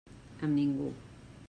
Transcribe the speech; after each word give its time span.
Amb 0.47 0.55
ningú. 0.55 0.91